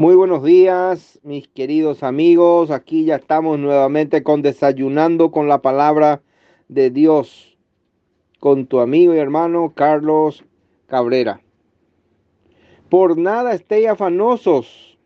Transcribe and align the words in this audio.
Muy 0.00 0.14
buenos 0.14 0.44
días, 0.44 1.18
mis 1.24 1.48
queridos 1.48 2.04
amigos. 2.04 2.70
Aquí 2.70 3.04
ya 3.04 3.16
estamos 3.16 3.58
nuevamente 3.58 4.22
con 4.22 4.42
Desayunando 4.42 5.32
con 5.32 5.48
la 5.48 5.60
palabra 5.60 6.22
de 6.68 6.90
Dios, 6.90 7.58
con 8.38 8.68
tu 8.68 8.78
amigo 8.78 9.12
y 9.12 9.18
hermano 9.18 9.72
Carlos 9.74 10.44
Cabrera. 10.86 11.40
Por 12.88 13.18
nada 13.18 13.54
estéis 13.54 13.88
afanosos, 13.88 14.96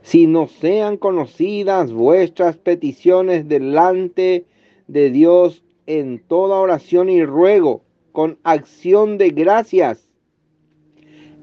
si 0.00 0.26
no 0.26 0.46
sean 0.48 0.96
conocidas 0.96 1.92
vuestras 1.92 2.56
peticiones 2.56 3.48
delante 3.48 4.46
de 4.86 5.10
Dios 5.10 5.62
en 5.84 6.20
toda 6.20 6.58
oración 6.58 7.10
y 7.10 7.22
ruego, 7.22 7.82
con 8.12 8.38
acción 8.44 9.18
de 9.18 9.28
gracias. 9.28 10.08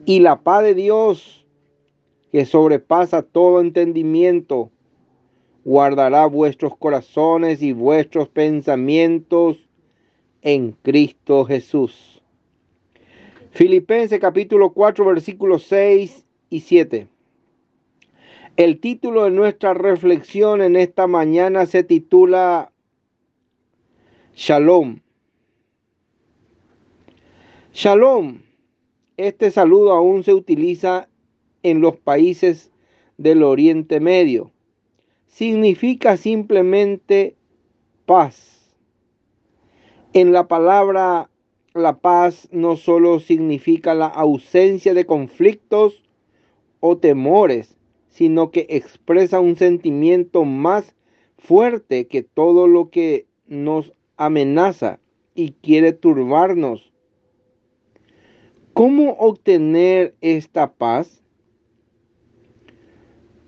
Y 0.06 0.22
la 0.22 0.42
paz 0.42 0.64
de 0.64 0.74
Dios, 0.74 1.41
que 2.32 2.46
sobrepasa 2.46 3.22
todo 3.22 3.60
entendimiento, 3.60 4.72
guardará 5.66 6.26
vuestros 6.26 6.76
corazones 6.78 7.62
y 7.62 7.74
vuestros 7.74 8.30
pensamientos 8.30 9.58
en 10.42 10.72
Cristo 10.82 11.46
Jesús. 11.46 12.22
Filipenses 13.52 14.20
capítulo 14.20 14.72
4 14.72 15.06
versículos 15.06 15.64
6 15.64 16.26
y 16.50 16.62
7. 16.62 17.08
El 18.56 18.80
título 18.80 19.26
de 19.26 19.32
nuestra 19.32 19.74
reflexión 19.74 20.62
en 20.62 20.78
esta 20.78 21.08
mañana 21.08 21.66
se 21.66 21.84
titula 21.84 22.72
Shalom. 24.36 25.00
Shalom. 27.74 28.42
Este 29.18 29.52
saludo 29.52 29.92
aún 29.92 30.24
se 30.24 30.34
utiliza 30.34 31.08
en 31.64 31.82
los 31.82 31.98
países 31.98 32.72
del 33.18 33.44
Oriente 33.44 34.00
Medio. 34.00 34.52
Significa 35.28 36.18
simplemente 36.18 37.36
paz. 38.06 38.74
En 40.14 40.34
la 40.34 40.48
palabra 40.48 41.30
la 41.74 42.00
paz 42.00 42.50
no 42.52 42.76
solo 42.76 43.20
significa 43.20 43.94
la 43.94 44.08
ausencia 44.08 44.94
de 44.94 45.06
conflictos 45.06 46.04
o 46.82 46.98
temores, 46.98 47.78
sino 48.10 48.52
que 48.52 48.66
expresa 48.70 49.40
un 49.40 49.56
sentimiento 49.56 50.44
más 50.44 50.94
fuerte 51.38 52.08
que 52.08 52.24
todo 52.24 52.68
lo 52.68 52.90
que 52.90 53.26
nos 53.48 53.94
amenaza 54.18 55.00
y 55.34 55.54
quiere 55.54 55.94
turbarnos. 55.94 56.92
¿Cómo 58.74 59.14
obtener 59.14 60.16
esta 60.22 60.74
paz? 60.74 61.22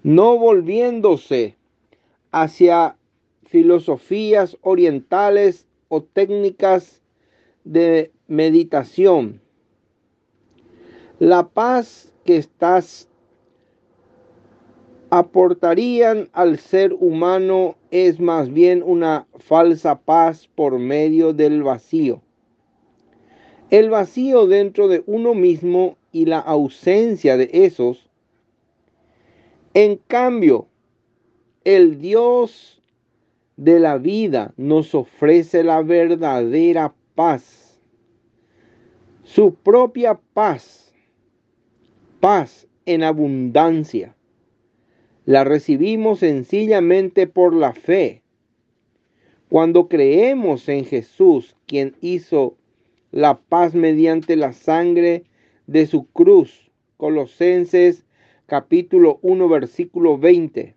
No 0.03 0.37
volviéndose 0.37 1.55
hacia 2.31 2.97
filosofías 3.45 4.57
orientales 4.61 5.65
o 5.87 6.03
técnicas 6.03 7.01
de 7.63 8.11
meditación. 8.27 9.41
La 11.19 11.47
paz 11.47 12.11
que 12.25 12.37
estás 12.37 13.07
aportarían 15.09 16.29
al 16.33 16.57
ser 16.57 16.93
humano 16.93 17.77
es 17.91 18.19
más 18.19 18.51
bien 18.51 18.83
una 18.83 19.27
falsa 19.37 19.99
paz 19.99 20.49
por 20.55 20.79
medio 20.79 21.33
del 21.33 21.63
vacío. 21.63 22.21
El 23.69 23.89
vacío 23.89 24.47
dentro 24.47 24.87
de 24.87 25.03
uno 25.05 25.33
mismo 25.33 25.97
y 26.11 26.25
la 26.25 26.39
ausencia 26.39 27.37
de 27.37 27.49
esos 27.53 28.09
en 29.73 29.97
cambio, 30.07 30.67
el 31.63 31.99
Dios 31.99 32.81
de 33.57 33.79
la 33.79 33.97
vida 33.97 34.53
nos 34.57 34.93
ofrece 34.93 35.63
la 35.63 35.81
verdadera 35.81 36.93
paz, 37.15 37.79
su 39.23 39.55
propia 39.55 40.19
paz, 40.33 40.93
paz 42.19 42.67
en 42.85 43.03
abundancia. 43.03 44.15
La 45.25 45.43
recibimos 45.43 46.19
sencillamente 46.19 47.27
por 47.27 47.53
la 47.55 47.73
fe. 47.73 48.21
Cuando 49.49 49.87
creemos 49.87 50.67
en 50.69 50.85
Jesús, 50.85 51.55
quien 51.65 51.95
hizo 52.01 52.57
la 53.11 53.39
paz 53.39 53.73
mediante 53.73 54.35
la 54.35 54.53
sangre 54.53 55.23
de 55.65 55.87
su 55.87 56.05
cruz, 56.05 56.71
Colosenses 56.97 58.02
capítulo 58.53 59.17
1, 59.23 59.49
versículo 59.49 60.19
20. 60.19 60.75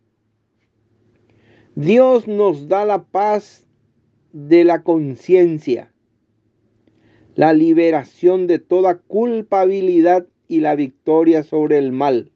Dios 1.74 2.26
nos 2.26 2.68
da 2.68 2.86
la 2.86 3.04
paz 3.04 3.66
de 4.32 4.64
la 4.64 4.82
conciencia, 4.82 5.92
la 7.34 7.52
liberación 7.52 8.46
de 8.46 8.60
toda 8.60 8.96
culpabilidad 8.96 10.26
y 10.48 10.60
la 10.60 10.74
victoria 10.74 11.42
sobre 11.42 11.76
el 11.76 11.92
mal. 11.92 12.32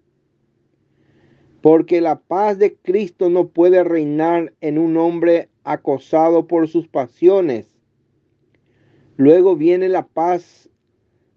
Porque 1.62 2.02
la 2.02 2.20
paz 2.20 2.58
de 2.58 2.76
Cristo 2.76 3.30
no 3.30 3.48
puede 3.48 3.82
reinar 3.82 4.52
en 4.60 4.76
un 4.76 4.98
hombre 4.98 5.48
acosado 5.64 6.48
por 6.48 6.68
sus 6.68 6.86
pasiones. 6.86 7.66
Luego 9.16 9.56
viene 9.56 9.88
la 9.88 10.06
paz 10.06 10.68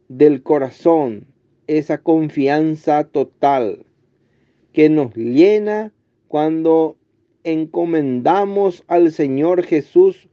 del 0.09 0.44
corazón, 0.44 1.25
esa 1.68 2.00
confianza 2.00 3.06
total 3.06 3.86
que 4.74 4.90
nos 4.90 5.16
llena 5.16 5.94
cuando 6.28 6.98
encomendamos 7.44 8.84
al 8.88 9.12
Señor 9.12 9.64
Jesús 9.64 10.28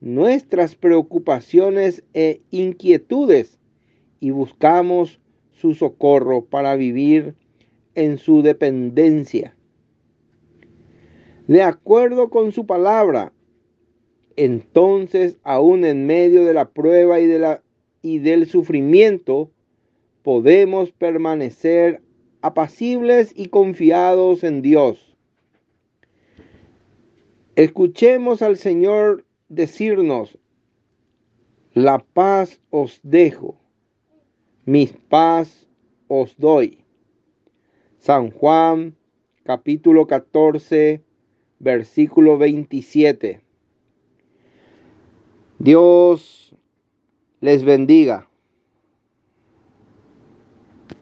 nuestras 0.00 0.74
preocupaciones 0.74 2.02
e 2.14 2.40
inquietudes 2.50 3.58
y 4.18 4.30
buscamos 4.30 5.20
su 5.52 5.74
socorro 5.74 6.44
para 6.44 6.74
vivir 6.74 7.34
en 7.94 8.18
su 8.18 8.42
dependencia. 8.42 9.54
De 11.46 11.62
acuerdo 11.62 12.30
con 12.30 12.52
su 12.52 12.66
palabra, 12.66 13.32
entonces 14.36 15.36
aún 15.42 15.84
en 15.84 16.06
medio 16.06 16.44
de 16.44 16.54
la 16.54 16.70
prueba 16.70 17.20
y, 17.20 17.26
de 17.26 17.38
la, 17.38 17.62
y 18.00 18.18
del 18.18 18.46
sufrimiento, 18.46 19.50
podemos 20.22 20.92
permanecer 20.92 22.00
apacibles 22.42 23.32
y 23.34 23.46
confiados 23.46 24.44
en 24.44 24.62
Dios. 24.62 25.16
Escuchemos 27.56 28.42
al 28.42 28.56
Señor 28.56 29.24
decirnos, 29.48 30.38
la 31.74 31.98
paz 31.98 32.60
os 32.70 33.00
dejo, 33.02 33.58
mis 34.64 34.92
paz 35.08 35.66
os 36.08 36.36
doy. 36.36 36.84
San 37.98 38.30
Juan 38.30 38.96
capítulo 39.44 40.06
14, 40.06 41.02
versículo 41.60 42.38
27. 42.38 43.40
Dios 45.58 46.56
les 47.40 47.64
bendiga. 47.64 48.28